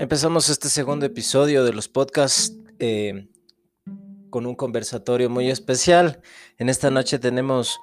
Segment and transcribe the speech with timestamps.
[0.00, 3.26] Empezamos este segundo episodio de los podcasts eh,
[4.30, 6.22] con un conversatorio muy especial.
[6.56, 7.80] En esta noche tenemos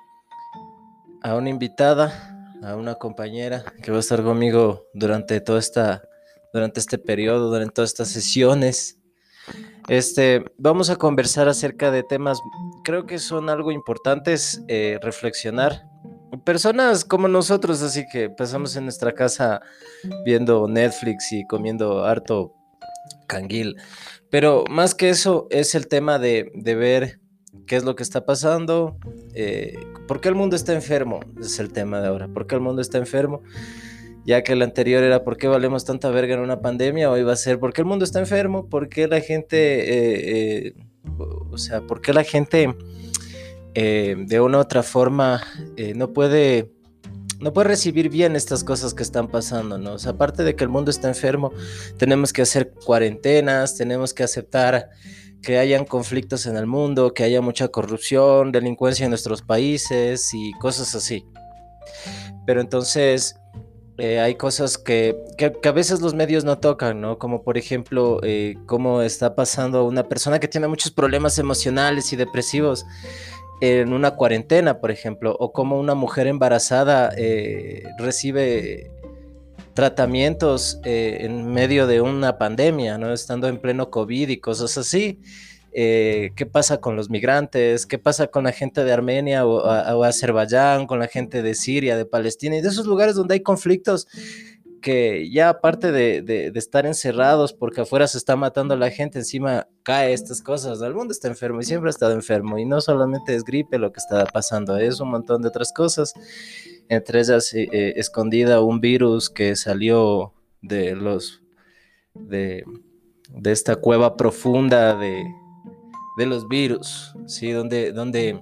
[1.21, 6.07] a una invitada, a una compañera que va a estar conmigo durante toda esta,
[6.53, 8.97] durante este periodo, durante todas estas sesiones.
[9.89, 12.39] Este, vamos a conversar acerca de temas,
[12.85, 15.83] creo que son algo importantes eh, reflexionar
[16.45, 19.61] personas como nosotros, así que pasamos en nuestra casa
[20.23, 22.53] viendo Netflix y comiendo harto
[23.27, 23.75] canguil.
[24.29, 27.19] Pero más que eso es el tema de, ver
[27.67, 28.97] qué es lo que está pasando,
[29.33, 29.75] eh,
[30.07, 32.81] por qué el mundo está enfermo, es el tema de ahora, por qué el mundo
[32.81, 33.41] está enfermo,
[34.25, 37.33] ya que el anterior era por qué valemos tanta verga en una pandemia, hoy va
[37.33, 40.73] a ser por qué el mundo está enfermo, por qué la gente, eh, eh,
[41.51, 42.75] o sea, por qué la gente
[43.77, 45.43] eh, de una u otra forma
[45.75, 46.71] eh, no puede
[47.41, 49.97] no puede recibir bien estas cosas que están pasando, ¿no?
[50.07, 51.51] aparte de que el mundo está enfermo,
[51.97, 54.89] tenemos que hacer cuarentenas, tenemos que aceptar
[55.41, 60.53] que hayan conflictos en el mundo, que haya mucha corrupción, delincuencia en nuestros países y
[60.53, 61.25] cosas así.
[62.47, 63.35] Pero entonces
[63.97, 67.19] eh, hay cosas que, que, a veces los medios no tocan, ¿no?
[67.19, 68.21] Como por ejemplo,
[68.65, 72.85] cómo está pasando una persona que tiene muchos problemas emocionales y depresivos
[73.61, 78.91] en una cuarentena, por ejemplo, o como una mujer embarazada eh, recibe
[79.73, 83.13] tratamientos eh, en medio de una pandemia, ¿no?
[83.13, 85.19] Estando en pleno COVID y cosas así.
[85.73, 87.85] Eh, ¿Qué pasa con los migrantes?
[87.85, 91.97] ¿Qué pasa con la gente de Armenia o, o Azerbaiyán, con la gente de Siria,
[91.97, 94.07] de Palestina y de esos lugares donde hay conflictos?
[94.85, 100.13] Que ya aparte de, estar encerrados porque afuera se está matando la gente, encima cae
[100.13, 103.43] estas cosas, el mundo está enfermo y siempre ha estado enfermo y no solamente es
[103.43, 106.13] gripe lo que está pasando, es un montón de otras cosas,
[106.87, 111.41] entre ellas eh, eh, escondida un virus que salió de los
[112.13, 112.63] de,
[113.43, 115.25] esta cueva profunda de,
[116.19, 117.49] de los virus, ¿sí?
[117.49, 118.39] donde, donde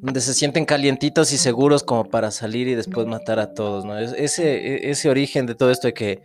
[0.00, 3.98] donde se sienten calientitos y seguros como para salir y después matar a todos, ¿no?
[3.98, 6.22] Ese, e, ese origen de todo esto de que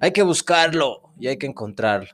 [0.00, 2.08] hay que buscarlo y hay que encontrarlo.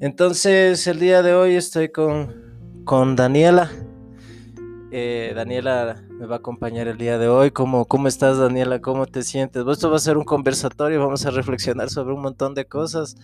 [0.00, 3.70] Entonces, el día de hoy estoy con, con Daniela.
[4.90, 7.50] Eh, Daniela me va a acompañar el día de hoy.
[7.50, 8.80] ¿Cómo, ¿Cómo estás, Daniela?
[8.80, 9.64] ¿Cómo te sientes?
[9.66, 13.16] Esto va a ser un conversatorio, vamos a reflexionar sobre un montón de cosas.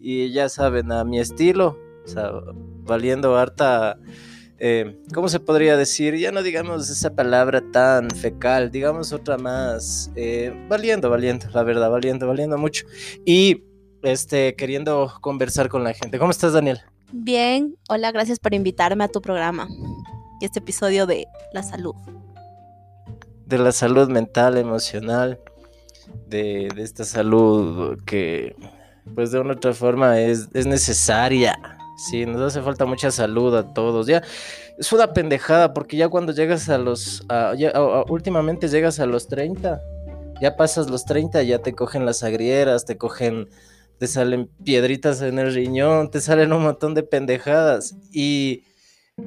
[0.00, 2.30] Y ya saben, a mi estilo, o sea,
[2.84, 3.98] valiendo harta
[4.58, 6.16] eh, ¿cómo se podría decir?
[6.16, 11.90] Ya no digamos esa palabra tan fecal, digamos otra más, eh, valiendo, valiendo, la verdad,
[11.90, 12.86] valiendo, valiendo mucho.
[13.24, 13.62] Y
[14.02, 16.18] este, queriendo conversar con la gente.
[16.18, 16.80] ¿Cómo estás, Daniel?
[17.12, 19.68] Bien, hola, gracias por invitarme a tu programa
[20.40, 21.94] y este episodio de la salud.
[23.44, 25.38] De la salud mental, emocional,
[26.26, 28.56] de, de esta salud que,
[29.14, 33.54] pues de una u otra forma, es, es necesaria Sí, nos hace falta mucha salud
[33.56, 34.06] a todos.
[34.06, 34.22] Ya
[34.78, 37.26] es una pendejada porque ya cuando llegas a los.
[38.08, 39.80] últimamente llegas a los 30.
[40.40, 43.48] Ya pasas los 30, ya te cogen las agrieras, te cogen.
[43.98, 47.96] Te salen piedritas en el riñón, te salen un montón de pendejadas.
[48.12, 48.64] Y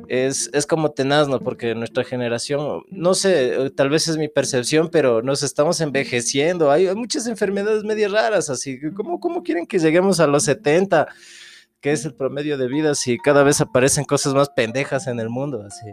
[0.08, 1.40] es, es como tenaz, ¿no?
[1.40, 6.70] Porque nuestra generación, no sé, tal vez es mi percepción, pero nos estamos envejeciendo.
[6.70, 8.80] Hay, muchas enfermedades medio raras, así.
[8.96, 11.08] ¿Cómo, ¿Cómo quieren que lleguemos a los 70?
[11.82, 15.30] ¿Qué es el promedio de vida si cada vez aparecen cosas más pendejas en el
[15.30, 15.64] mundo?
[15.66, 15.86] Así.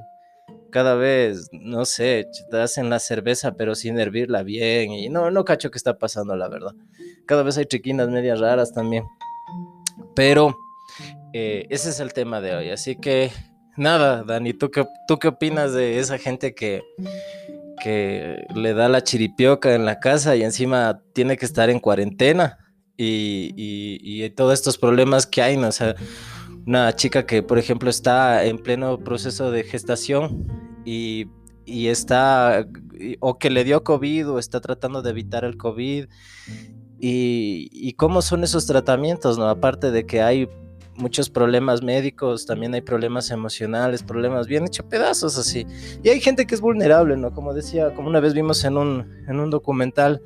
[0.72, 5.44] Cada vez, no sé, te hacen la cerveza pero sin hervirla bien y no, no
[5.44, 6.72] cacho qué está pasando, la verdad.
[7.24, 9.04] Cada vez hay chiquinas medias raras también.
[10.16, 10.56] Pero
[11.32, 12.70] eh, ese es el tema de hoy.
[12.70, 13.30] Así que
[13.76, 16.82] nada, Dani, ¿tú qué, ¿tú qué opinas de esa gente que,
[17.80, 22.58] que le da la chiripioca en la casa y encima tiene que estar en cuarentena?
[22.96, 25.68] Y, y, todos estos problemas que hay, ¿no?
[25.68, 25.94] O sea,
[26.66, 30.46] una chica que, por ejemplo, está en pleno proceso de gestación
[30.84, 31.26] y,
[31.64, 32.66] y está,
[33.20, 36.06] o que le dio COVID o está tratando de evitar el COVID.
[36.98, 39.48] Y, cómo son esos tratamientos, ¿no?
[39.48, 40.48] Aparte de que hay
[40.96, 45.66] muchos problemas médicos, también hay problemas emocionales, problemas bien hechos pedazos así.
[46.02, 47.32] Y hay gente que es vulnerable, ¿no?
[47.32, 50.22] Como decía, como una vez vimos en un, en un documental,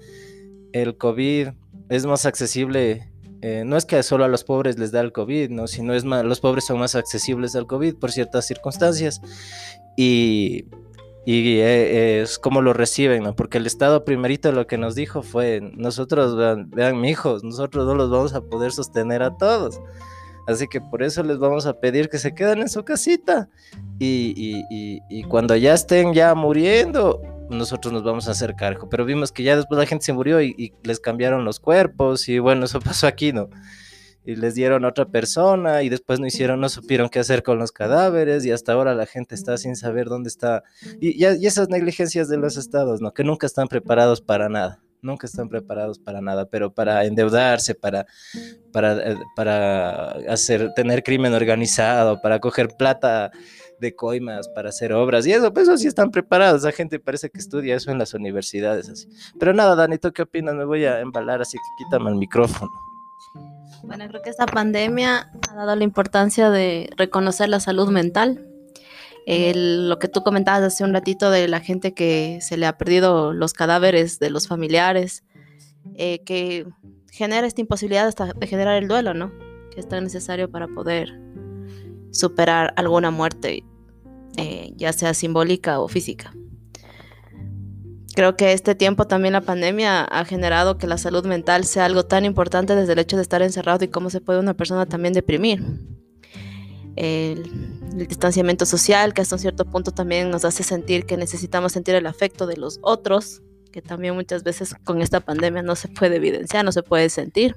[0.72, 1.48] el COVID
[1.90, 3.12] es más accesible.
[3.42, 5.66] Eh, no es que solo a los pobres les da el COVID, ¿no?
[5.66, 9.20] sino es más, los pobres son más accesibles al COVID por ciertas circunstancias.
[9.96, 10.66] Y,
[11.26, 13.34] y eh, es como lo reciben, ¿no?
[13.34, 17.94] Porque el Estado primerito lo que nos dijo fue, nosotros, vean, vean hijos, nosotros no
[17.94, 19.80] los vamos a poder sostener a todos.
[20.46, 23.48] Así que por eso les vamos a pedir que se queden en su casita.
[23.98, 27.20] Y, y, y, y cuando ya estén ya muriendo,
[27.50, 28.88] nosotros nos vamos a hacer cargo.
[28.88, 32.28] Pero vimos que ya después la gente se murió y, y les cambiaron los cuerpos
[32.28, 33.50] y bueno, eso pasó aquí, ¿no?
[34.24, 37.58] y les dieron a otra persona y después no hicieron, no supieron qué hacer con
[37.58, 40.62] los cadáveres y hasta ahora la gente está sin saber dónde está.
[41.00, 43.12] Y, y, esas negligencias de los estados, ¿no?
[43.12, 48.06] Que nunca están preparados para nada, nunca están preparados para nada, pero para endeudarse, para,
[48.72, 53.30] para, eh, para hacer, tener crimen organizado, para coger plata
[53.80, 56.62] de coimas para hacer obras y eso, pues eso sí están preparados.
[56.62, 59.08] La gente parece que estudia eso en las universidades así.
[59.38, 60.54] Pero nada, Dani, ¿tú qué opinas?
[60.54, 62.70] Me voy a embalar, así que quítame el micrófono.
[63.82, 68.46] Bueno, creo que esta pandemia ha dado la importancia de reconocer la salud mental.
[69.26, 73.32] lo que tú comentabas hace un ratito de la gente que se le ha perdido
[73.32, 75.24] los cadáveres de los familiares,
[75.96, 76.66] eh, que
[77.12, 79.32] genera esta imposibilidad hasta de generar el duelo, ¿no?
[79.70, 81.20] Que es tan necesario para poder
[82.10, 83.64] superar alguna muerte,
[84.76, 86.32] ya sea simbólica o física.
[88.14, 92.04] Creo que este tiempo también la pandemia ha generado que la salud mental sea algo
[92.04, 95.14] tan importante desde el hecho de estar encerrado y cómo se puede una persona también
[95.14, 95.62] deprimir.
[96.96, 101.94] El, distanciamiento social, que hasta un cierto punto también nos hace sentir que necesitamos sentir
[101.94, 103.42] el afecto de los otros,
[103.72, 107.56] que también muchas veces con esta pandemia no se puede evidenciar, no se puede sentir.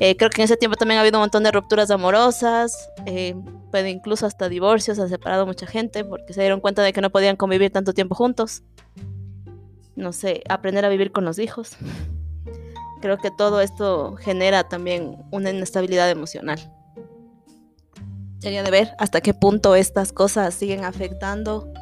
[0.00, 3.34] Eh, creo que en ese tiempo también ha habido un montón de rupturas amorosas, eh,
[3.86, 7.36] incluso hasta divorcios, ha separado mucha gente porque se dieron cuenta de que no podían
[7.36, 8.62] convivir tanto tiempo juntos
[9.96, 11.76] no sé, aprender a vivir con los hijos.
[13.00, 16.58] Creo que todo esto genera también una inestabilidad emocional.
[18.38, 21.72] Sería de ver hasta qué punto estas cosas siguen afectando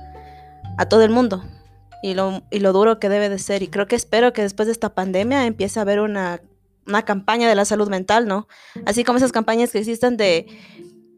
[0.78, 1.42] a todo el mundo
[2.02, 3.62] y lo, y lo duro que debe de ser.
[3.62, 6.40] Y creo que espero que después de esta pandemia empiece a haber una,
[6.86, 8.48] una campaña de la salud mental, ¿no?
[8.86, 10.46] Así como esas campañas que existen de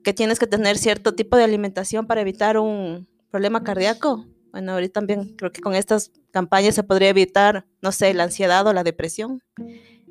[0.03, 4.27] que tienes que tener cierto tipo de alimentación para evitar un problema cardíaco.
[4.51, 8.67] Bueno, ahorita también creo que con estas campaña se podría evitar, no sé, la ansiedad
[8.67, 9.43] o la depresión,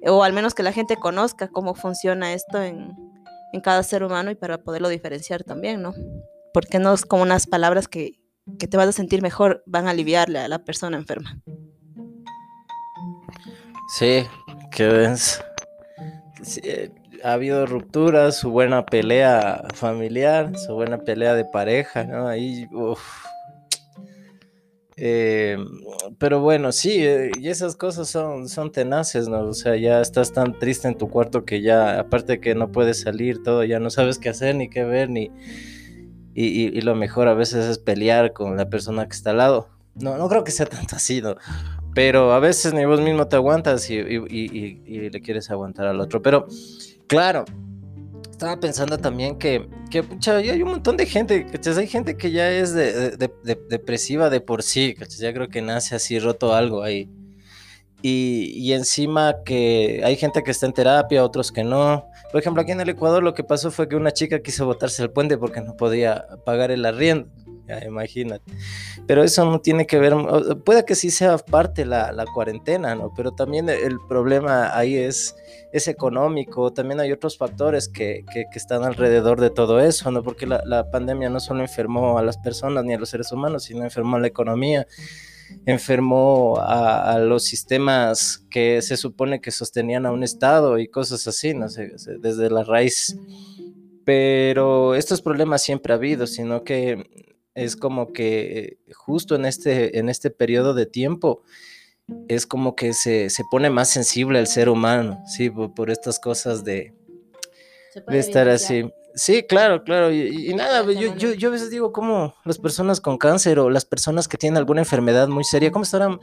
[0.07, 2.95] o al menos que la gente conozca cómo funciona esto en,
[3.63, 5.93] cada ser humano y para poderlo diferenciar también, ¿no?
[6.53, 8.21] Porque no es como unas palabras que,
[8.57, 11.37] te vas a sentir mejor, van a aliviarle a la persona enferma.
[13.97, 14.23] Sí,
[14.71, 15.43] qué ves.
[16.63, 16.89] Eh,
[17.23, 22.27] ha habido rupturas, su buena pelea familiar, su buena pelea de pareja, ¿no?
[22.27, 23.25] Ahí, uff
[25.03, 25.57] eh,
[26.19, 29.45] pero bueno, sí, eh, y esas cosas son, son tenaces, ¿no?
[29.45, 33.01] O sea, ya estás tan triste en tu cuarto que ya, aparte que no puedes
[33.01, 35.31] salir, todo, ya no sabes qué hacer, ni qué ver, ni...
[36.35, 39.69] Y, lo mejor a veces es pelear con la persona que está al lado.
[39.95, 41.35] No, no creo que sea tanto así, ¿no?
[41.93, 46.21] Pero a veces ni vos mismo te aguantas y, le quieres aguantar al otro.
[46.21, 46.47] Pero,
[47.07, 47.45] claro,
[48.29, 51.77] estaba pensando también que, que pucha, hay un montón de gente, ¿cachas?
[51.77, 53.31] Hay gente que ya es de,
[53.69, 55.19] depresiva de por sí, ¿cachas?
[55.19, 57.09] Ya creo que nace así roto algo ahí.
[58.01, 62.07] Y, y, encima que hay gente que está en terapia, otros que no.
[62.31, 65.03] Por ejemplo, aquí en el Ecuador lo que pasó fue que una chica quiso botarse
[65.03, 67.29] al puente porque no podía pagar el arriendo.
[67.85, 68.43] Imagínate.
[69.07, 70.13] Pero eso no tiene que ver,
[70.65, 73.13] puede que sí sea parte la, la cuarentena, ¿no?
[73.15, 75.35] Pero también el problema ahí es
[75.71, 80.21] es económico, también hay otros factores que, que, están alrededor de todo eso, ¿no?
[80.21, 83.63] Porque la, la, pandemia no solo enfermó a las personas ni a los seres humanos,
[83.63, 84.85] sino enfermó a la economía,
[85.65, 91.25] enfermó a, a los sistemas que se supone que sostenían a un Estado y cosas
[91.27, 91.69] así, ¿no?
[91.69, 93.17] sé desde la raíz.
[94.03, 100.09] Pero estos problemas siempre ha habido, sino que es como que justo en este, en
[100.09, 101.43] este periodo de tiempo,
[102.27, 106.63] es como que se, se, pone más sensible el ser humano, sí, por, estas cosas
[106.63, 106.93] de,
[108.07, 108.91] de estar así.
[109.15, 110.11] Sí, claro, claro.
[110.11, 113.85] Y, nada, yo, yo, yo, a veces digo cómo las personas con cáncer o las
[113.85, 116.19] personas que tienen alguna enfermedad muy seria, ¿cómo estarán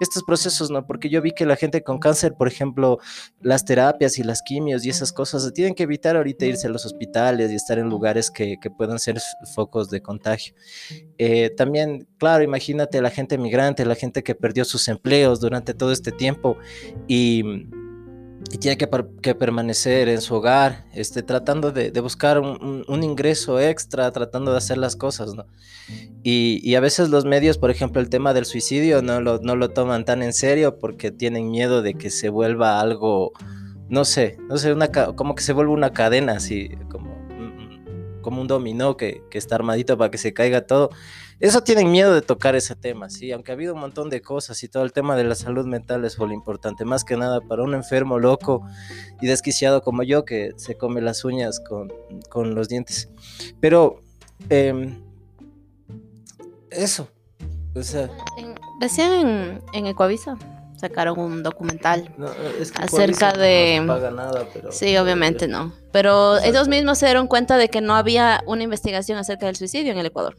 [0.00, 0.86] estos procesos, no?
[0.86, 2.98] Porque yo vi que la gente con cáncer, por ejemplo,
[3.40, 6.84] las terapias y las quimios y esas cosas, tienen que evitar ahorita irse a los
[6.84, 9.20] hospitales y estar en lugares que, que puedan ser
[9.54, 10.54] focos de contagio.
[11.18, 15.92] Eh, también, claro, imagínate la gente migrante, la gente que perdió sus empleos durante todo
[15.92, 16.56] este tiempo
[17.06, 17.44] y
[18.50, 18.88] y tiene que,
[19.22, 24.50] que, permanecer en su hogar, este, tratando de, de buscar un, un, ingreso extra, tratando
[24.50, 25.30] de hacer las cosas.
[26.22, 29.56] Y, y, a veces los medios, por ejemplo, el tema del suicidio no lo, no
[29.56, 33.32] lo toman tan en serio porque tienen miedo de que se vuelva algo,
[33.88, 37.16] no sé, no sé, una, como que se vuelva una cadena, así, como,
[38.22, 40.90] como un dominó que, que está armadito para que se caiga todo.
[41.42, 44.62] Eso tienen miedo de tocar ese tema, sí, aunque ha habido un montón de cosas
[44.62, 47.64] y todo el tema de la salud mental es muy importante, más que nada para
[47.64, 48.64] un enfermo loco
[49.20, 51.92] y desquiciado como yo que se come las uñas con,
[52.28, 53.08] con los dientes.
[53.58, 53.96] Pero
[54.50, 54.96] eh,
[56.70, 57.08] eso,
[57.74, 58.08] o sea...
[58.80, 60.38] Recién en, en Ecuavisa
[60.76, 62.14] sacaron un documental
[62.76, 63.80] acerca de...
[63.80, 64.70] No paga nada, pero...
[64.70, 65.72] Sí, obviamente no.
[65.90, 69.90] Pero ellos mismos se dieron cuenta de que no había una investigación acerca del suicidio
[69.90, 70.36] en el Ecuador.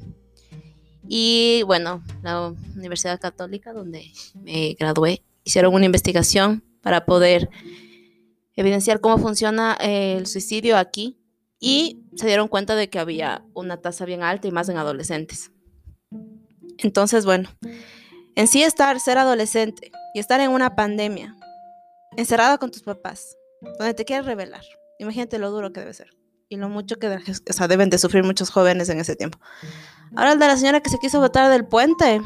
[1.07, 7.49] Y bueno, la Universidad Católica, donde me gradué, hicieron una investigación para poder
[8.55, 11.17] evidenciar cómo funciona el suicidio aquí
[11.59, 15.51] y se dieron cuenta de que había una tasa bien alta y más en adolescentes.
[16.77, 17.49] Entonces, bueno,
[18.35, 21.35] en sí estar, ser adolescente y estar en una pandemia,
[22.17, 23.37] encerrado con tus papás,
[23.79, 24.63] donde te quieres revelar.
[24.99, 26.09] Imagínate lo duro que debe ser
[26.49, 27.09] y lo mucho que
[27.67, 29.39] deben de sufrir muchos jóvenes en ese tiempo.
[30.15, 32.21] Ahora el de la señora que se quiso botar del puente,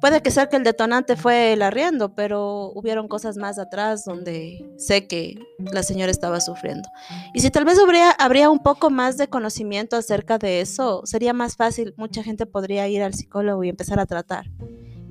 [0.00, 4.66] Puede que sea que el detonante fue el arriendo, pero hubieron cosas más atrás donde
[4.78, 6.88] sé que la señora estaba sufriendo.
[7.34, 11.34] Y si tal vez habría, habría un poco más de conocimiento acerca de eso, sería
[11.34, 11.92] más fácil.
[11.98, 14.50] Mucha gente podría ir al psicólogo y empezar a tratar.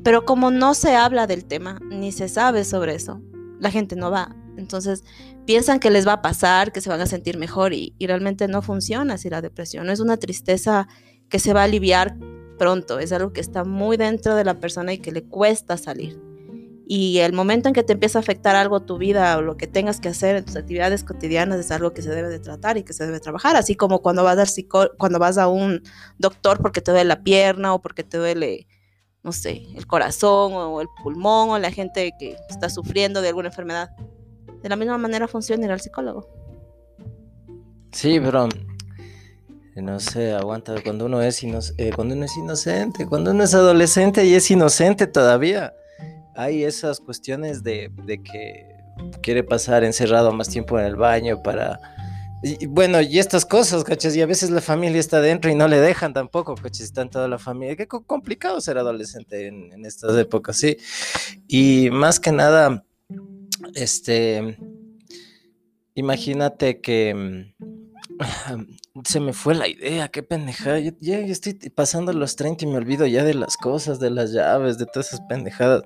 [0.03, 3.21] Pero como no se habla del tema, ni se sabe sobre eso,
[3.59, 4.35] la gente no va.
[4.57, 5.03] Entonces
[5.45, 8.47] piensan que les va a pasar, que se van a sentir mejor y, y realmente
[8.47, 9.91] no funciona así la depresión.
[9.91, 10.87] Es una tristeza
[11.29, 12.17] que se va a aliviar
[12.57, 16.21] pronto, es algo que está muy dentro de la persona y que le cuesta salir.
[16.91, 19.67] Y el momento en que te empieza a afectar algo tu vida o lo que
[19.67, 22.83] tengas que hacer en tus actividades cotidianas es algo que se debe de tratar y
[22.83, 24.67] que se debe trabajar, así como cuando vas, al
[24.97, 25.83] cuando vas a un
[26.17, 28.67] doctor porque te duele la pierna o porque te duele,
[29.21, 33.49] no sé, el corazón o el pulmón o la gente que está sufriendo de alguna
[33.49, 33.91] enfermedad.
[34.63, 36.27] De la misma manera funciona ir al psicólogo.
[37.91, 38.49] Sí, pero
[39.75, 44.25] no sé, aguanta cuando uno es eh, cuando uno es inocente, cuando uno es adolescente
[44.25, 45.73] y es inocente todavía.
[46.35, 47.91] Hay esas cuestiones de,
[48.23, 48.67] que
[49.21, 51.79] quiere pasar encerrado más tiempo en el baño para
[52.69, 55.77] bueno, y estas cosas, cachas, y a veces la familia está dentro y no le
[55.81, 57.75] dejan tampoco, cachas, están toda la familia.
[57.75, 60.77] Qué complicado ser adolescente en, en estas épocas, sí.
[61.49, 62.85] Y más que nada,
[63.73, 64.57] este,
[65.95, 67.53] imagínate que
[69.05, 70.79] se me fue la idea, qué pendejada.
[70.79, 74.31] Yo, ya estoy pasando los 30 y me olvido ya de las cosas, de las
[74.31, 75.83] llaves, de todas esas pendejadas.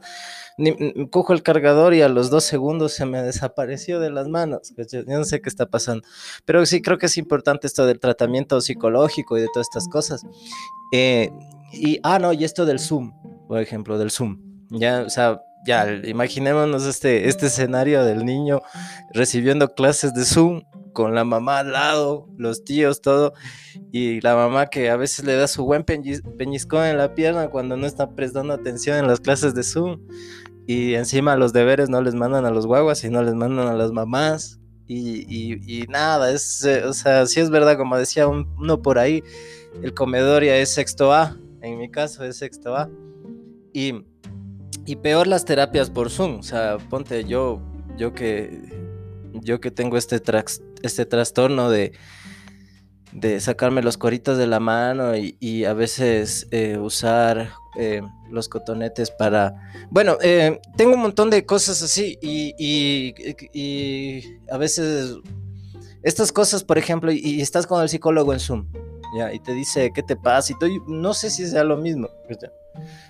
[1.11, 4.73] cojo el cargador y a los dos segundos se me desapareció de las manos.
[4.91, 6.05] Yo no sé qué está pasando.
[6.45, 10.23] Pero sí creo que es importante esto del tratamiento psicológico y de todas estas cosas.
[10.91, 11.31] Eh,
[11.71, 13.13] y, ah, no, y esto del Zoom,
[13.47, 14.39] por ejemplo, del Zoom.
[14.69, 18.61] Ya, o sea, ya, imaginémonos este, este escenario del niño
[19.13, 20.63] recibiendo clases de Zoom
[20.93, 23.33] con la mamá al lado, los tíos, todo,
[23.91, 27.75] y la mamá que a veces le da su buen peñiscón en la pierna cuando
[27.75, 29.99] no está prestando atención en las clases de Zoom,
[30.65, 33.91] y encima los deberes no les mandan a los guaguas, sino les mandan a las
[33.91, 39.23] mamás, y, nada, es, eh, o sea, sí es verdad, como decía uno por ahí,
[39.81, 42.89] el comedor ya es sexto A, en mi caso es sexto A,
[43.73, 44.05] y,
[44.85, 47.59] y peor las terapias por Zoom, o sea, ponte yo,
[47.97, 48.82] yo que
[49.41, 50.21] yo que tengo este,
[50.83, 51.93] este trastorno de,
[53.13, 59.11] de sacarme los coritos de la mano y, a veces eh, usar eh, los cotonetes
[59.11, 59.53] para...
[59.89, 65.17] Bueno, eh, tengo un montón de cosas así y, y, a veces
[66.01, 68.67] estas cosas, por ejemplo, y, estás con el psicólogo en Zoom,
[69.17, 69.33] ¿ya?
[69.33, 70.53] Y te dice, ¿qué te pasa?
[70.53, 72.09] Y tú, no sé si sea lo mismo.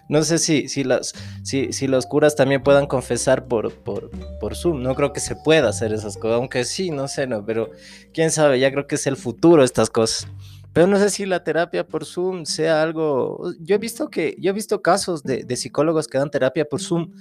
[0.09, 4.55] No sé si, si, las, si, si los curas también puedan confesar por, por, por,
[4.55, 4.83] Zoom.
[4.83, 7.71] No creo que se pueda hacer esas cosas, aunque sí, no sé, no, pero
[8.13, 10.27] quién sabe, ya creo que es el futuro estas cosas.
[10.73, 13.51] Pero no sé si la terapia por Zoom sea algo.
[13.59, 17.11] Yo he visto que, yo he visto casos de, psicólogos que dan terapia por Zoom,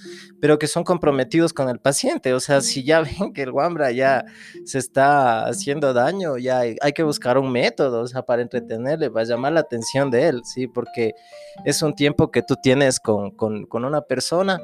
[0.40, 2.32] pero que son comprometidos con el paciente.
[2.32, 4.24] O sea, si ya ven que el guambra ya
[4.64, 9.26] se está haciendo daño, ya hay, que buscar un método, o sea, para entretenerle, para
[9.26, 11.12] llamar la atención de él, sí, porque
[11.66, 14.60] es un tiempo que tú tienes con, con, con una persona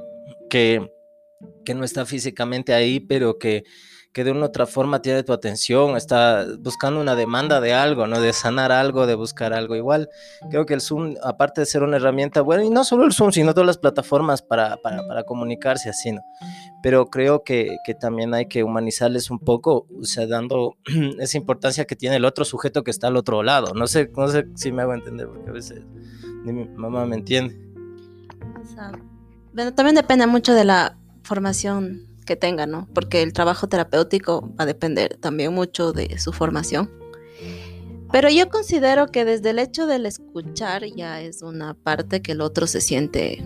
[0.48, 0.97] que,
[1.64, 3.64] que no está físicamente ahí, pero que
[4.12, 8.06] que de una u otra forma tiene tu atención, está buscando una demanda de algo,
[8.06, 8.20] ¿no?
[8.20, 9.76] De sanar algo, de buscar algo.
[9.76, 10.08] Igual,
[10.50, 13.32] creo que el Zoom, aparte de ser una herramienta, bueno, y no solo el Zoom,
[13.32, 16.22] sino todas las plataformas para, para, para comunicarse así, ¿no?
[16.82, 20.76] Pero creo que, que, también hay que humanizarles un poco, o sea, dando
[21.20, 23.74] esa importancia que tiene el otro sujeto que está al otro lado.
[23.74, 25.82] No sé, no sé si me hago entender, porque a veces
[26.44, 27.56] ni mi mamá me entiende.
[29.52, 30.96] bueno, también depende mucho de la
[31.28, 32.88] formación que tenga, ¿no?
[32.94, 36.90] Porque el trabajo terapéutico va a depender también mucho de su formación.
[38.10, 42.40] Pero yo considero que desde el hecho del escuchar ya es una parte que el
[42.40, 43.44] otro se siente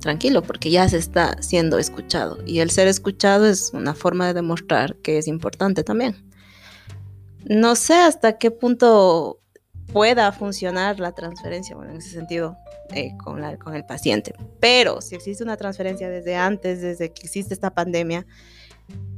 [0.00, 4.34] tranquilo porque ya se está siendo escuchado y el ser escuchado es una forma de
[4.34, 6.14] demostrar que es importante también.
[7.44, 9.40] No sé hasta qué punto
[9.92, 12.56] pueda funcionar la transferencia, bueno, en ese sentido,
[12.90, 14.34] eh, con, la, con el paciente.
[14.60, 18.26] Pero si existe una transferencia desde antes, desde que existe esta pandemia,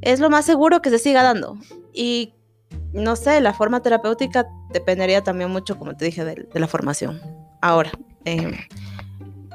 [0.00, 1.56] es lo más seguro que se siga dando.
[1.92, 2.34] Y
[2.92, 7.20] no sé, la forma terapéutica dependería también mucho, como te dije, de, la formación.
[7.60, 7.90] Ahora,
[8.24, 8.52] em,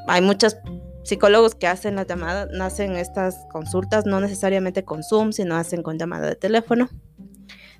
[0.08, 0.58] hay muchos
[1.04, 5.98] psicólogos que hacen las llamadas, hacen estas consultas no necesariamente con Zoom, sino hacen con
[5.98, 6.90] llamada de teléfono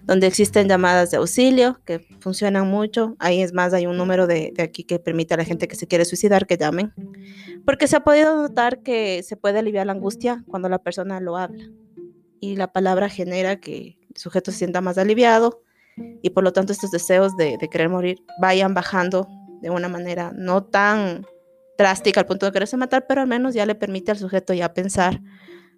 [0.06, 3.16] donde existen llamadas de auxilio que funcionan mucho.
[3.20, 5.88] Ahí es más, hay un número de, aquí que permite a la gente que se
[5.88, 6.94] quiere suicidar que llamen,
[7.66, 11.38] porque se ha podido notar que se puede aliviar la angustia cuando la persona lo
[11.38, 11.70] habla
[12.40, 15.62] y la palabra genera que el sujeto se sienta más aliviado
[16.22, 19.28] y por lo tanto estos deseos de, de querer morir vayan bajando
[19.62, 21.26] de una manera no tan
[21.78, 24.74] drástica al punto de quererse matar, pero al menos ya le permite al sujeto ya
[24.74, 25.22] pensar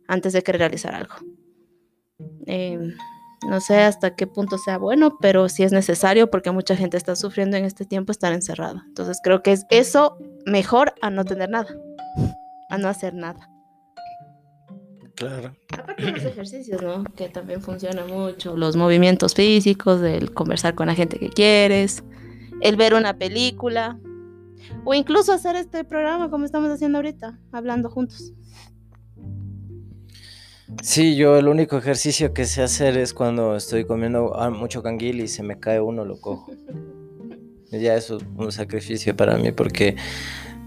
[0.07, 1.15] antes de querer realizar algo.
[2.47, 2.93] Eh,
[3.49, 7.15] no sé hasta qué punto sea bueno, pero sí es necesario porque mucha gente está
[7.15, 8.83] sufriendo en este tiempo estar encerrada.
[8.87, 11.75] Entonces creo que es eso mejor a no tener nada,
[12.69, 13.49] a no hacer nada.
[15.15, 15.55] Claro.
[15.71, 17.03] Aparte de los ejercicios, ¿no?
[17.15, 22.03] Que también funciona mucho, los movimientos físicos, el conversar con la gente que quieres,
[22.61, 23.97] el ver una película
[24.83, 28.33] o incluso hacer este programa como estamos haciendo ahorita, hablando juntos.
[30.81, 35.21] Sí, yo el único ejercicio que sé hacer es cuando estoy comiendo ah, mucho canguil
[35.21, 36.51] y se me cae uno, lo cojo.
[37.71, 39.95] Ya eso es un sacrificio para mí porque,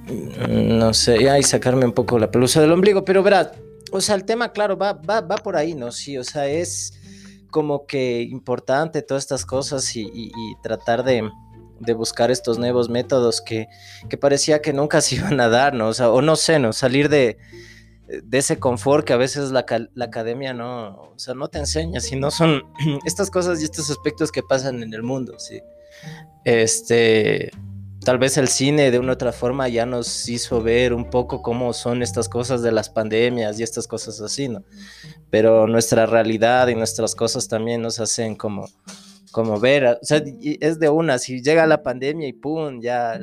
[0.07, 3.51] mm, no sé, ya y sacarme un poco la pelusa del ombligo, pero verás,
[3.91, 5.91] o sea, el tema, claro, va, va, va por ahí, ¿no?
[5.91, 6.93] Sí, o sea, es
[7.51, 10.31] como que importante todas estas cosas y,
[10.63, 11.29] tratar de,
[11.97, 13.69] buscar estos nuevos métodos que,
[14.09, 15.89] que parecía que nunca se iban a dar, ¿no?
[15.89, 16.73] O o no sé, ¿no?
[16.73, 17.39] Salir de
[18.09, 19.67] de ese confort que a veces la,
[20.01, 22.63] academia no, o sea, no te enseña, sino son
[23.05, 25.61] estas cosas y estos aspectos que pasan en el mundo, sí.
[26.45, 27.51] Este,
[28.05, 31.75] tal vez el cine de una otra forma ya nos hizo ver un poco cómo
[31.75, 34.63] son estas cosas de las pandemias y estas cosas así, ¿no?
[35.31, 38.69] Pero nuestra realidad y nuestras cosas también nos hacen como,
[39.33, 43.21] como ver, o sea, es de una, si llega la pandemia y pum, ya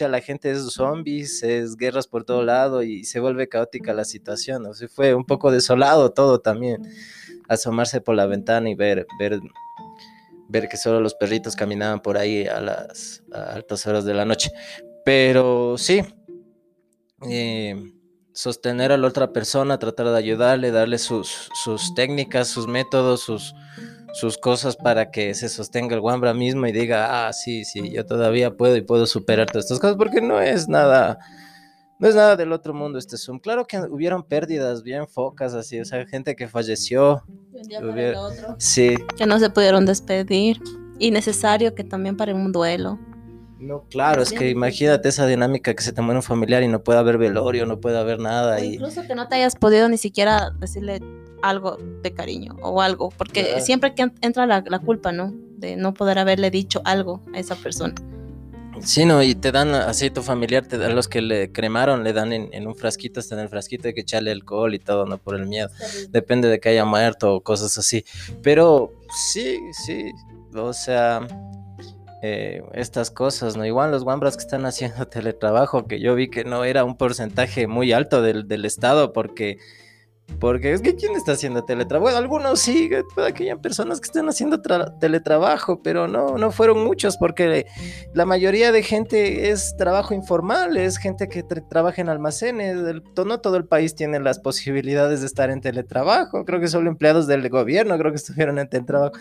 [0.00, 4.66] la gente es zombies, es guerras por todo lado y se vuelve caótica la situación.
[4.66, 6.82] O sea, fue un poco desolado todo también.
[7.48, 9.40] Asomarse por la ventana y ver, ver,
[10.48, 14.50] ver que solo los perritos caminaban por ahí a las altas horas de la noche.
[15.04, 16.02] Pero sí,
[17.28, 17.92] eh,
[18.32, 23.54] sostener a la otra persona, tratar de ayudarle, darle sus, sus técnicas, sus métodos, sus,
[24.12, 28.04] sus cosas para que se sostenga el Wambra mismo y diga, ah, sí, sí, yo
[28.06, 31.18] todavía puedo y puedo superar todas estas cosas, porque no es nada,
[31.98, 33.38] no es nada del otro mundo este Zoom.
[33.38, 37.22] Claro que hubieron pérdidas bien focas, así, o sea, gente que falleció.
[38.58, 38.96] Sí.
[39.16, 40.60] Que no se pudieron despedir.
[40.98, 42.98] Y necesario que también para un duelo.
[43.58, 46.82] No, claro, es que imagínate esa dinámica que se te muere un familiar y no
[46.82, 48.60] puede haber velorio, no puede haber nada.
[48.60, 48.74] y...
[48.74, 51.00] Incluso que no te hayas podido ni siquiera decirle
[51.42, 55.32] algo de cariño o algo, porque siempre que entra la, culpa, ¿no?
[55.56, 57.94] De no poder haberle dicho algo a esa persona.
[58.80, 62.12] Sí, no, y te dan así tu familiar, te dan los que le cremaron, le
[62.12, 65.18] dan en, un frasquito, hasta en el frasquito hay que echarle alcohol y todo, ¿no?
[65.18, 65.68] Por el miedo.
[66.10, 68.04] Depende de que haya muerto o cosas así.
[68.42, 68.92] Pero
[69.32, 70.10] sí, sí,
[70.54, 71.20] o sea,
[72.22, 73.66] eh, estas cosas, ¿no?
[73.66, 77.66] Igual los guambras que están haciendo teletrabajo, que yo vi que no era un porcentaje
[77.66, 79.58] muy alto del, del Estado, porque
[80.40, 82.02] porque es que ¿quién está haciendo teletrabajo?
[82.02, 84.60] Bueno, algunos sí, hayan personas que están haciendo
[84.98, 87.66] teletrabajo, pero no, no fueron muchos, porque
[88.12, 92.76] la mayoría de gente es trabajo informal, es gente que trabaja en almacenes,
[93.24, 97.26] no todo el país tiene las posibilidades de estar en teletrabajo, creo que solo empleados
[97.26, 99.12] del gobierno creo que estuvieron en teletrabajo.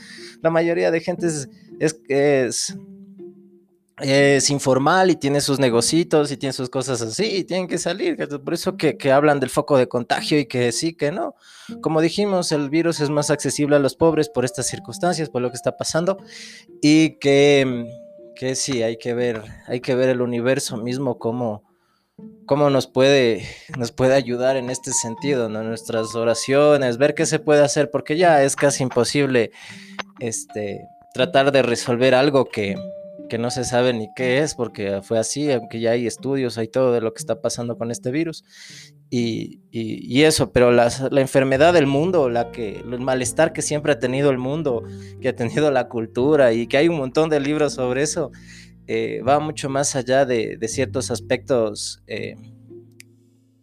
[0.41, 1.49] La mayoría de gente es,
[2.07, 2.75] es
[4.01, 8.17] es informal y tiene sus negocios y tiene sus cosas así y tienen que salir.
[8.43, 11.35] Por eso que, hablan del foco de contagio y que sí, que no.
[11.81, 15.49] Como dijimos, el virus es más accesible a los pobres por estas circunstancias, por lo
[15.49, 16.17] que está pasando
[16.81, 17.85] y que,
[18.35, 21.63] que sí, hay que ver, hay que ver el universo mismo como
[22.45, 25.63] cómo nos puede, nos puede ayudar en este sentido, ¿no?
[25.63, 29.51] Nuestras oraciones, ver qué se puede hacer, porque ya es casi imposible
[30.19, 30.81] este,
[31.13, 32.75] tratar de resolver algo que,
[33.31, 36.67] que no se sabe ni qué es, porque fue así, aunque ya hay estudios, hay
[36.67, 38.43] todo de lo que está pasando con este virus.
[39.09, 43.93] Y, y, eso, pero la, la, enfermedad del mundo, la que, el malestar que siempre
[43.93, 44.83] ha tenido el mundo,
[45.21, 48.31] que ha tenido la cultura y que hay un montón de libros sobre eso,
[48.87, 52.35] eh, va mucho más allá de, ciertos aspectos, eh,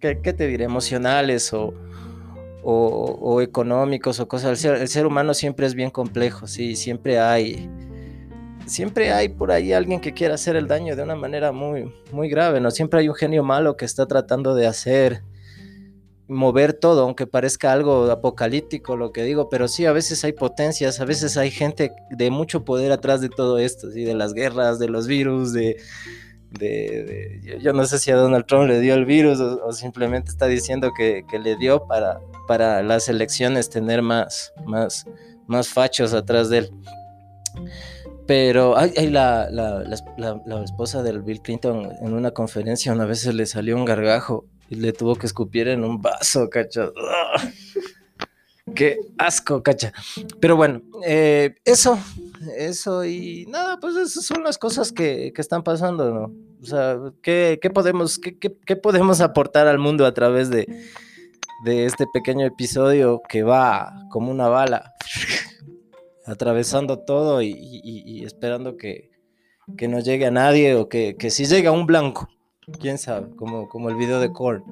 [0.00, 0.64] ¿qué, te diré?
[0.64, 1.74] Emocionales o,
[2.62, 4.50] o, o, económicos o cosas.
[4.52, 7.68] El ser, el ser humano siempre es bien complejo, sí, siempre hay
[8.68, 12.28] siempre hay por ahí alguien que quiera hacer el daño de una manera muy, muy
[12.28, 12.70] grave, ¿no?
[12.70, 15.22] Siempre hay un genio malo que está tratando de hacer
[16.28, 21.00] mover todo, aunque parezca algo apocalíptico lo que digo, pero sí, a veces hay potencias,
[21.00, 24.04] a veces hay gente de mucho poder atrás de todo esto, ¿sí?
[24.04, 25.78] de las guerras, de los virus, de,
[26.50, 30.46] de, yo no sé si a Donald Trump le dio el virus o, simplemente está
[30.46, 35.06] diciendo que, que, le dio para, para las elecciones tener más, más,
[35.46, 36.70] más fachos atrás de él.
[38.28, 39.82] Pero hay, la, la,
[40.18, 43.86] la, la, esposa del Bill Clinton en una conferencia una vez se le salió un
[43.86, 46.90] gargajo y le tuvo que escupir en un vaso, cacha.
[48.74, 49.94] Qué asco, cacha.
[50.40, 51.98] Pero bueno, eh, eso,
[52.54, 56.30] eso y nada, pues esas son las cosas que, que están pasando, ¿no?
[56.60, 60.66] O sea, ¿qué, qué podemos, qué, qué, podemos aportar al mundo a través de,
[61.64, 64.92] de este pequeño episodio que va como una bala,
[66.28, 69.10] atravesando todo y, esperando que,
[69.76, 72.28] que, no llegue a nadie o que, que si llega un blanco,
[72.80, 74.62] quién sabe, como, como el video de Core.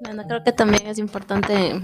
[0.00, 1.80] Bueno, creo que también es importante.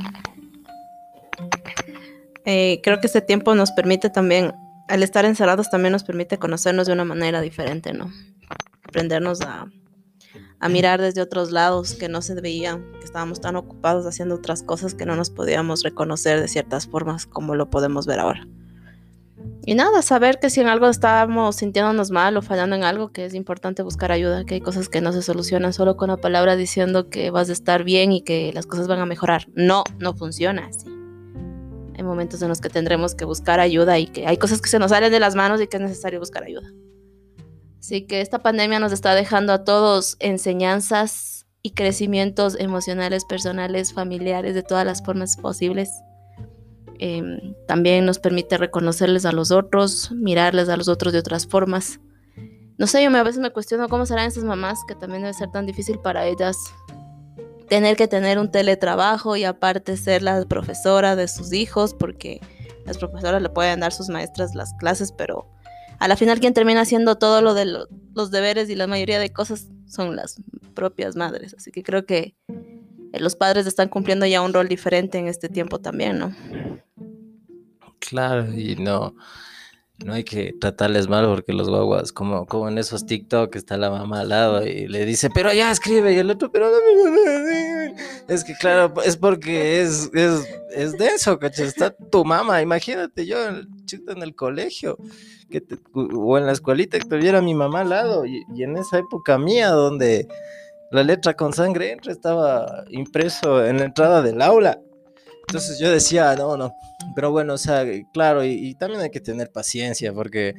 [2.45, 4.53] Eh, creo que este tiempo nos permite también,
[4.89, 8.11] al estar encerrados, también nos permite conocernos de una manera diferente, ¿no?
[8.85, 9.67] Aprendernos a,
[10.61, 14.63] a mirar desde otros lados que no se veían, que estábamos tan ocupados haciendo otras
[14.63, 18.47] cosas que no nos podíamos reconocer de ciertas formas como lo podemos ver ahora.
[19.65, 23.27] Y nada, saber que si en algo estábamos sintiéndonos mal o fallando en algo, que
[23.27, 26.57] es importante buscar ayuda, que hay cosas que no se solucionan solo con la palabra
[26.57, 29.47] diciendo que vas a estar bien y que las cosas van a mejorar.
[29.55, 30.87] No, no funciona así.
[31.97, 34.79] Hay momentos en los que tendremos que buscar ayuda y que hay cosas que se
[34.79, 36.73] nos salen de las manos y que es necesario buscar ayuda.
[37.79, 44.55] Así que esta pandemia nos está dejando a todos enseñanzas y crecimientos emocionales, personales, familiares,
[44.55, 45.91] de todas las formas posibles
[46.99, 52.01] Em, también nos permite reconocerles a los otros, mirarles a los otros de otras formas.
[52.77, 55.51] No sé, yo a veces me cuestiono cómo serán esas mamás, que también debe ser
[55.51, 56.57] tan difícil para ellas
[57.69, 62.41] tener que tener un teletrabajo y aparte ser la profesora de sus hijos, porque
[62.85, 65.47] las profesoras le pueden dar sus maestras las clases, pero
[65.99, 67.67] a la final quien termina haciendo todo lo de
[68.15, 70.41] los deberes y la mayoría de cosas son las
[70.75, 71.55] propias madres.
[71.55, 72.35] Así que creo que
[73.13, 76.35] los padres están cumpliendo ya un rol diferente en este tiempo también, ¿no?
[77.99, 79.15] Claro, y no,
[80.05, 83.91] no hay que tratarles mal porque los guaguas, como, como en esos TikTok, está la
[83.91, 86.71] mamá al lado y le dice, pero ya escribe, y el otro, pero
[88.29, 91.67] es que claro, es porque es, es, es denso, ¿cachai?
[91.67, 94.99] Está tu mamá, imagínate yo en el colegio
[95.51, 95.63] que
[95.95, 99.39] o en la escuelita que tuviera mi mamá al lado, y, y en esa época
[99.39, 100.29] mía donde
[100.91, 104.81] la letra con sangre entra estaba impreso en la entrada del aula.
[105.49, 106.75] Entonces yo decía, no, no,
[107.15, 107.83] pero bueno, o sea,
[108.13, 110.55] claro, y, también hay que tener paciencia porque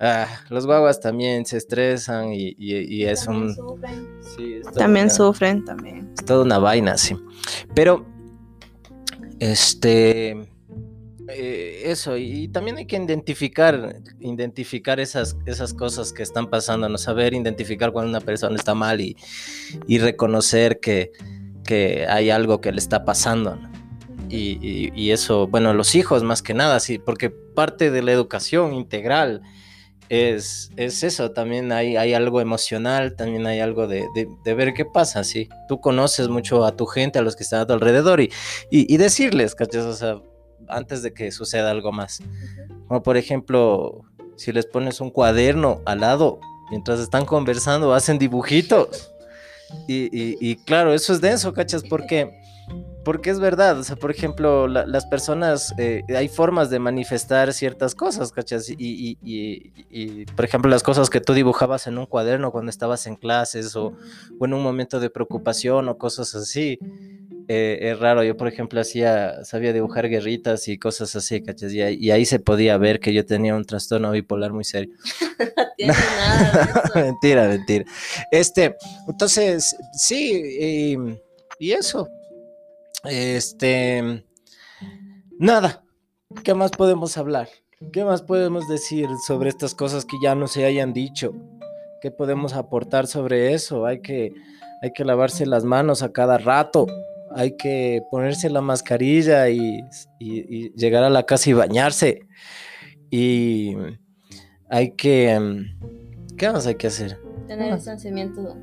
[0.00, 3.54] ah, los guaguas también se estresan y, y, es también un...
[3.54, 4.08] Sufren.
[4.36, 6.12] Sí, también sufren, también.
[6.18, 7.16] Es toda una vaina, sí.
[7.76, 8.04] Pero,
[9.38, 10.48] este...
[11.30, 16.98] Eh, eso, y también hay que identificar, identificar esas, esas cosas que están pasando, no
[16.98, 19.14] saber identificar cuando una persona está mal y,
[19.86, 21.12] y reconocer que,
[21.64, 23.60] que, hay algo que le está pasando.
[24.30, 28.74] Y, y, eso, bueno, los hijos más que nada, sí, porque parte de la educación
[28.74, 29.42] integral
[30.08, 34.74] es, es eso, también hay, hay algo emocional, también hay algo de, de, de, ver
[34.74, 35.48] qué pasa, sí.
[35.68, 38.30] Tú conoces mucho a tu gente, a los que están a tu alrededor y,
[38.70, 39.84] y decirles, ¿cachas?
[39.84, 40.20] O sea,
[40.68, 42.20] antes de que suceda algo más.
[42.86, 44.02] Como por ejemplo,
[44.36, 49.12] si les pones un cuaderno al lado, mientras están conversando, hacen dibujitos.
[49.86, 51.82] Y, y, claro, eso es denso, ¿cachas?
[51.82, 52.37] Porque,
[53.08, 57.94] porque es verdad, o sea, por ejemplo, las personas, eh, hay formas de manifestar ciertas
[57.94, 58.68] cosas, ¿cachas?
[58.68, 63.16] Y, y, por ejemplo, las cosas que tú dibujabas en un cuaderno cuando estabas en
[63.16, 63.94] clases o,
[64.38, 66.78] o en un momento de preocupación o cosas así,
[67.48, 68.22] eh, es raro.
[68.22, 71.72] Yo, por ejemplo, hacía, sabía dibujar guerritas y cosas así, ¿cachas?
[71.72, 74.92] Y, ahí se podía ver que yo tenía un trastorno bipolar muy serio.
[76.94, 77.86] mentira, mentira.
[78.30, 78.76] Este,
[79.08, 80.98] entonces, sí,
[81.58, 82.06] y, eso.
[83.04, 84.24] Este,
[85.38, 85.84] nada.
[86.44, 87.48] ¿Qué más podemos hablar?
[87.92, 91.32] ¿Qué más podemos decir sobre estas cosas que ya no se hayan dicho?
[92.00, 93.86] ¿Qué podemos aportar sobre eso?
[93.86, 94.32] Hay que,
[94.82, 96.86] hay que lavarse las manos a cada rato
[97.30, 99.84] hay que ponerse la mascarilla y,
[100.76, 102.26] llegar a la casa y bañarse.
[103.10, 103.76] Y
[104.68, 105.66] hay que...
[106.36, 107.18] ¿Qué más hay que hacer?
[107.46, 108.56] Tener distanciamiento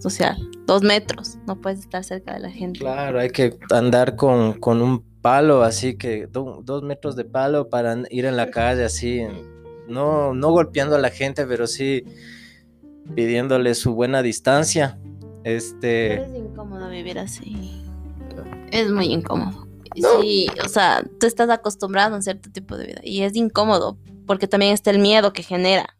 [0.00, 0.36] social.
[0.66, 2.80] Dos metros, no puedes estar cerca de la gente.
[2.80, 7.68] Claro, hay que andar con, con un palo, así que do- dos metros de palo
[7.68, 9.22] para ir en la calle, así,
[9.88, 12.04] no, no golpeando a la gente, pero sí
[13.14, 14.98] pidiéndole su buena distancia.
[15.44, 17.82] Este, Pero es incómodo vivir así.
[18.70, 19.66] Es muy incómodo.
[20.20, 23.98] Sí, o sea, tú estás acostumbrado a un cierto tipo de vida y es incómodo
[24.26, 25.98] porque también está el miedo que genera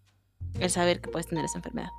[0.61, 1.91] el saber que puedes tener esa enfermedad.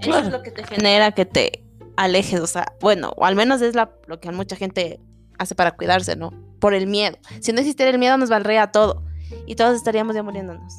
[0.00, 1.64] Eso es lo que te genera que te
[1.96, 5.00] alejes, o sea, bueno, o al menos es la, lo que mucha gente
[5.38, 6.32] hace para cuidarse, ¿no?
[6.60, 7.16] Por el miedo.
[7.40, 9.02] Si no existiera el miedo nos valdría todo
[9.46, 10.74] y todos estaríamos ya muriéndonos.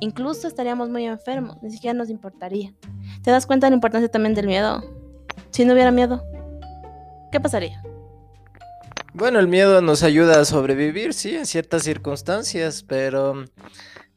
[0.00, 2.72] Incluso estaríamos muy enfermos, ni siquiera nos importaría.
[3.22, 4.82] ¿Te das cuenta de la importancia también del miedo?
[5.50, 6.22] Si no hubiera miedo,
[7.30, 7.82] ¿qué pasaría?
[9.12, 13.44] bueno, el miedo nos ayuda a sobrevivir, sí, en ciertas circunstancias, pero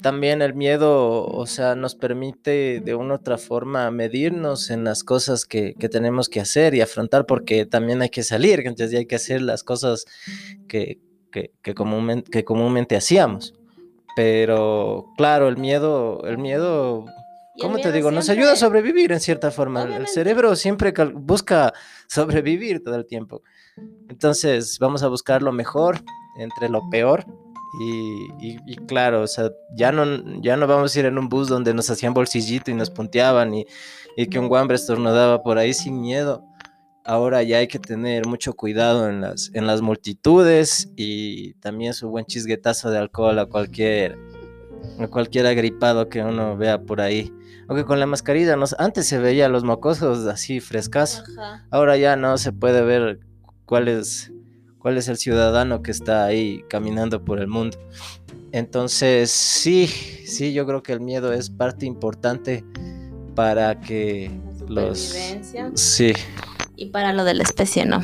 [0.02, 5.04] también el miedo, o sea, nos permite de una u otra forma medirnos en las
[5.04, 9.06] cosas que, que tenemos que hacer y afrontar, porque también hay que salir, entonces hay
[9.06, 10.06] que hacer las cosas
[10.68, 11.00] que,
[11.32, 13.54] que, que comúnmente, que comúnmente hacíamos.
[14.16, 17.06] Pero claro, el miedo, el miedo,
[17.60, 18.12] ¿cómo te digo?
[18.12, 19.84] Nos ayuda a sobrevivir en cierta forma.
[19.84, 21.74] El- cerebro siempre busca
[22.08, 23.42] sobrevivir todo el tiempo.
[24.10, 26.02] Entonces vamos a buscar lo mejor
[26.38, 27.26] entre lo peor.
[27.80, 30.06] Y, y- y claro, o sea, ya no,
[30.42, 33.54] ya no vamos a ir en un bus donde nos hacían bolsillito y nos punteaban
[33.54, 33.66] y,
[34.16, 36.44] y que un guambre estornudaba por ahí sin miedo.
[37.06, 42.10] Ahora ya hay que tener mucho cuidado en las, en las multitudes y también su
[42.10, 44.18] buen chisguetazo de alcohol a cualquier,
[45.00, 47.34] a cualquier agripado que uno vea por ahí.
[47.68, 51.24] Aunque con la mascarilla, nos, antes se veía a los mocosos así frescazo.
[51.38, 51.66] Ajá.
[51.72, 53.20] Ahora ya no se puede ver
[53.66, 54.32] cuál es,
[54.84, 57.80] cuál es el ciudadano que está ahí caminando por el mundo.
[58.52, 62.64] Entonces, sí, sí, yo creo que el miedo es parte importante
[63.34, 64.30] para que
[64.68, 65.16] La los...
[65.74, 66.14] Sí,
[66.76, 68.04] Y para lo de la especie, ¿no?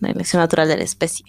[0.00, 1.24] La elección natural de la especie.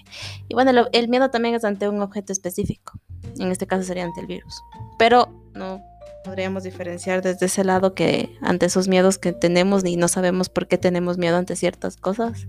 [0.48, 3.00] Y bueno, lo- el miedo también es ante un objeto específico.
[3.40, 4.62] En este caso sería ante el virus.
[4.98, 5.82] Pero no
[6.24, 10.68] podríamos diferenciar desde ese lado que ante esos miedos que tenemos y no sabemos por
[10.68, 12.48] qué tenemos miedo ante ciertas cosas,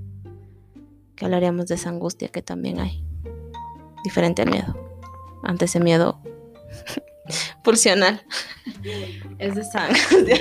[1.21, 3.05] que hablaríamos de esa angustia que también hay.
[4.03, 4.75] Diferente al miedo.
[5.45, 6.19] Ante ese miedo
[7.63, 8.23] pulsional.
[9.39, 10.41] es de angustia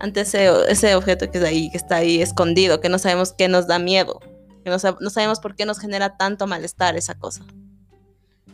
[0.00, 3.48] ante ese, ese objeto que, es ahí, que está ahí escondido, que no sabemos qué
[3.48, 4.20] nos da miedo,
[4.64, 7.42] que no, sab- no sabemos por qué nos genera tanto malestar esa cosa.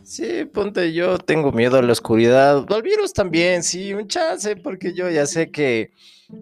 [0.03, 2.65] sí, ponte, yo tengo miedo a la oscuridad.
[2.67, 5.91] Al virus también, sí, un chance, porque yo ya sé que,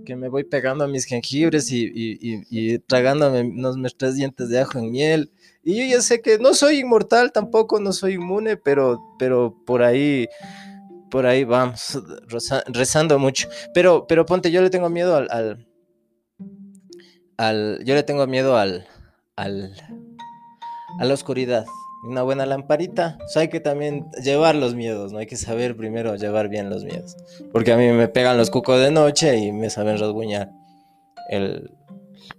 [0.05, 4.15] que me voy pegando a mis jengibres y, y, y- y tragándome unos mis tres
[4.15, 5.31] dientes de ajo en miel.
[5.63, 9.81] Y yo ya sé que no soy inmortal tampoco, no soy inmune, pero, pero por
[9.83, 10.27] ahí,
[11.09, 13.47] por ahí vamos, reza- rezando mucho.
[13.73, 15.67] Pero, pero ponte, yo le tengo miedo al, al,
[17.37, 18.87] al- yo le tengo miedo al,
[19.35, 19.73] al,
[20.99, 21.65] a la oscuridad.
[22.03, 23.17] Una buena lamparita.
[23.23, 25.19] O sea, hay que también llevar los miedos, ¿no?
[25.19, 27.15] Hay que saber primero llevar bien los miedos.
[27.51, 30.51] Porque a mí me pegan los cucos de noche y me saben rasguñar.
[31.29, 31.71] El...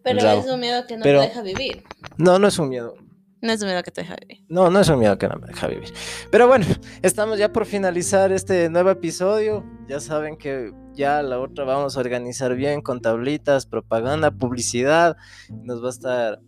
[0.02, 1.82] Pero es un miedo que no Pero- te deja vivir.
[2.18, 2.94] No, no es un miedo.
[3.40, 4.44] No es un miedo que te deja vivir.
[4.48, 5.92] No, no es un miedo que no me deja vivir.
[6.30, 6.64] Pero bueno,
[7.02, 9.64] estamos ya por finalizar este nuevo episodio.
[9.86, 15.16] Ya saben que ya la otra vamos a organizar bien con tablitas, propaganda, publicidad.
[15.50, 16.40] Nos va a estar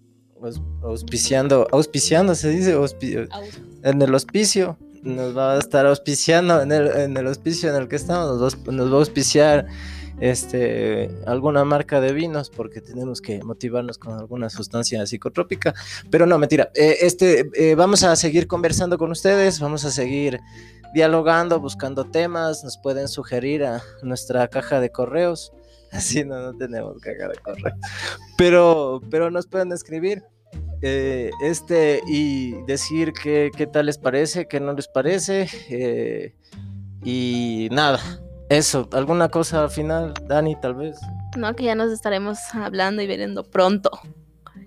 [0.83, 2.75] auspiciando, auspiciando se dice,
[3.83, 4.79] en el hospicio.
[5.03, 8.41] Nos va a estar auspiciando en el, en el hospicio en el que estamos.
[8.41, 9.67] Nos va, nos va a auspiciar
[10.21, 15.75] este, alguna marca de vinos porque tenemos que motivarnos con alguna sustancia psicotrópica.
[16.11, 16.71] Pero no, mentira.
[16.75, 20.41] Eh, este, eh, vamos a seguir conversando con ustedes, vamos a seguir
[20.95, 22.65] dialogando, buscando temas.
[22.65, 25.53] Nos pueden sugerir a nuestra caja de correos.
[25.93, 27.79] Así no, no tenemos caja de correos.
[28.37, 30.23] Pero, pero nos pueden escribir.
[30.83, 35.49] eh, este y decir qué, qué tal les parece, qué no les parece.
[35.71, 36.35] eh,
[37.05, 38.01] y nada,
[38.49, 38.89] eso.
[38.93, 40.99] ¿Alguna cosa al final, Dani, tal vez?
[41.37, 43.91] No, que ya nos estaremos hablando y viendo pronto.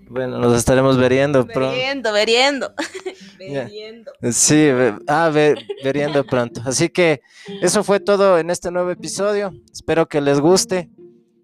[0.08, 1.70] Bueno, nos estaremos veriendo pronto.
[1.70, 2.74] Veriendo, veriendo.
[3.38, 4.12] Veriendo.
[4.32, 6.60] Sí, ve- ah, ve- veriendo pronto.
[6.66, 7.20] Así que
[7.62, 9.52] eso fue todo en este nuevo episodio.
[9.72, 10.90] Espero que les guste.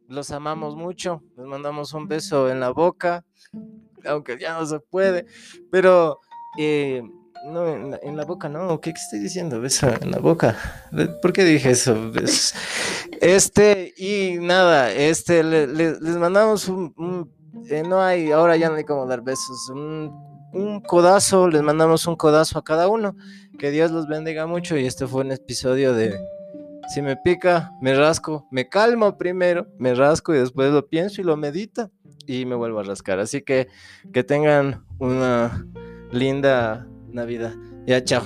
[0.09, 1.23] Los amamos mucho.
[1.37, 3.25] Les mandamos un beso en la boca,
[4.05, 5.27] aunque ya no se puede.
[5.71, 6.21] Pero
[6.59, 7.03] eh,
[7.49, 8.81] no, en la, en la boca no.
[8.81, 9.61] ¿Qué, qué estoy diciendo?
[9.61, 10.57] Beso en la boca.
[11.23, 11.97] ¿Por qué dije eso?
[13.21, 17.33] Este, y nada, este, le- le- les mandamos un, un-
[17.71, 20.13] eh, no hay, ahora ya no hay como dar besos, un,
[20.53, 23.17] un codazo, les mandamos un codazo a cada uno,
[23.59, 26.19] que Dios los bendiga mucho y este fue un episodio de,
[26.89, 31.25] Si me pica, me rasco, me calmo primero, me rasco y después lo pienso y
[31.25, 31.91] lo medita
[32.27, 33.19] y me vuelvo a rascar.
[33.19, 33.69] Así que
[34.13, 35.67] que tengan una
[36.13, 37.55] linda Navidad.
[37.87, 38.23] Ya, chao.